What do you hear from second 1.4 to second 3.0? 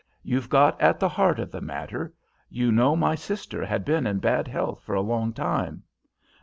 the matter. You know